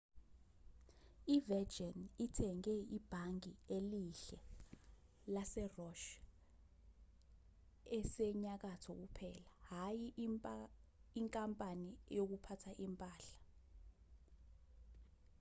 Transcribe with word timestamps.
i-virgin 1.35 1.97
ithenge 2.25 2.75
ibhange 2.97 3.51
elihle' 3.75 4.39
lase-roch 5.33 6.05
esenyakatho 7.97 8.91
kuphela 9.01 9.49
hhayi 9.67 10.07
inkampani 11.19 11.91
yokuphatha 12.17 12.71
impahla 12.85 13.37